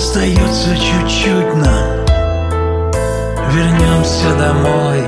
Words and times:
Остается 0.00 0.74
чуть-чуть 0.78 1.54
нам 1.56 2.06
Вернемся 3.52 4.34
домой 4.38 5.04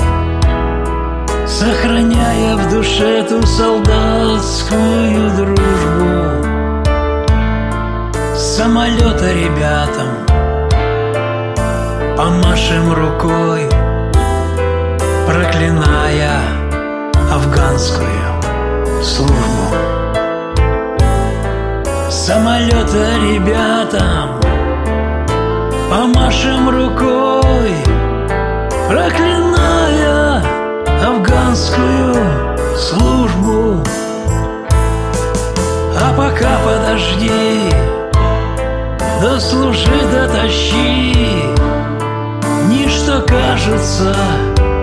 Сохраняя 1.46 2.56
в 2.56 2.70
душе 2.70 3.22
ту 3.22 3.42
солдатскую 3.42 5.30
дружбу. 5.30 6.44
Самолета 8.36 9.32
ребятам 9.32 10.08
Помашем 12.14 12.92
рукой 12.92 13.66
Проклиная 15.26 16.38
афганскую 17.32 18.42
службу. 19.02 19.74
Самолета 22.10 23.16
ребятам 23.22 24.41
Помашем 26.02 26.68
рукой 26.68 27.76
Проклиная 28.88 30.42
афганскую 31.06 32.16
службу. 32.76 33.84
А 35.96 36.12
пока 36.16 36.58
подожди 36.64 37.70
Дослужи, 39.20 40.00
дотащи. 40.10 41.14
Ничто 42.66 43.22
кажется 43.24 44.16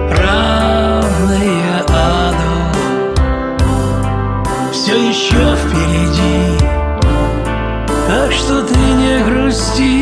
равные 0.10 1.84
аду. 1.90 2.62
Все 4.72 5.10
еще 5.10 5.58
впереди. 5.58 6.64
Так 8.08 8.32
что 8.32 8.64
ты 8.64 8.80
не 8.80 9.20
грусти 9.26 9.99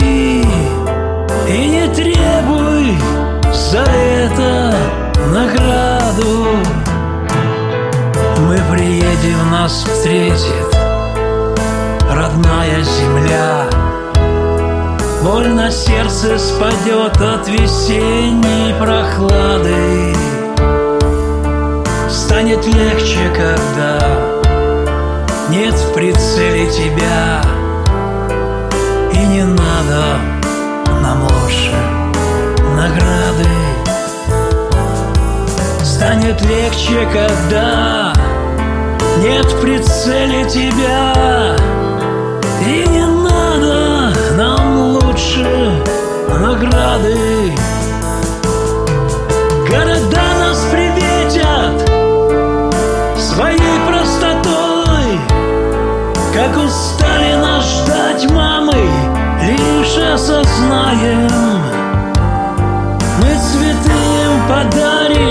за 3.78 3.92
это 3.92 4.76
награду. 5.32 6.48
Мы 8.40 8.60
приедем, 8.72 9.52
нас 9.52 9.84
встретит 9.84 10.76
родная 12.10 12.82
земля. 12.84 13.70
Боль 15.24 15.50
на 15.50 15.70
сердце 15.70 16.38
спадет 16.38 17.20
от 17.22 17.48
весенней 17.48 18.74
прохлады. 18.80 20.16
Станет 22.10 22.66
легче, 22.66 23.30
когда 23.36 24.00
нет 25.50 25.74
в 25.74 25.94
прицеле 25.94 26.68
тебя 26.72 27.42
Станет 36.38 36.42
легче, 36.42 37.08
когда 37.12 38.14
нет 39.20 39.46
в 39.46 39.62
прицеле 39.62 40.46
тебя. 40.46 41.56
И 42.66 42.88
не 42.88 43.06
надо 43.06 44.14
нам 44.36 44.94
лучше 44.96 45.84
награды. 46.40 47.54
Города 49.70 50.28
нас 50.40 50.66
приветят 50.72 51.90
своей 53.20 53.80
простотой 53.88 55.20
Как 56.34 56.58
устали 56.58 57.36
нас 57.36 57.66
ждать 57.66 58.32
мамы, 58.32 58.90
лишь 59.44 59.98
осознаем. 60.14 61.30
Мы 63.20 63.36
цветы 63.36 63.98
им 64.26 64.48
подарим, 64.48 65.27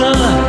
кажется 0.00 0.39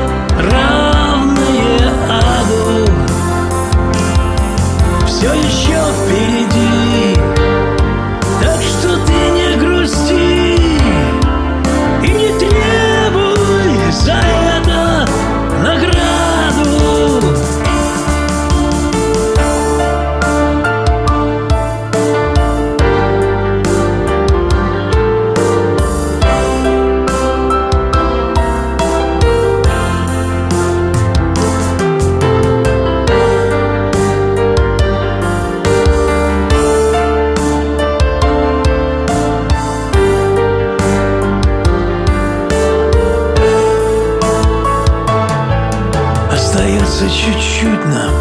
Остается 47.01 47.09
чуть-чуть 47.09 47.85
нам. 47.85 48.13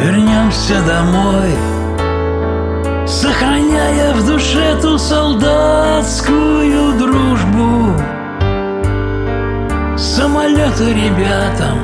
Вернемся 0.00 0.82
домой 0.82 1.54
Сохраняя 3.06 4.12
в 4.12 4.26
душе 4.26 4.76
ту 4.82 4.98
солдатскую 4.98 6.98
дружбу. 6.98 7.94
Самолеты 9.96 10.92
ребятам 10.92 11.78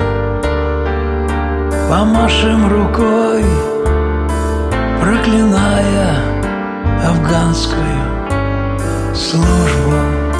Помашем 1.88 2.68
рукой 2.68 3.44
Проклиная 5.00 6.16
афганскую 7.06 8.02
службу 9.14 10.31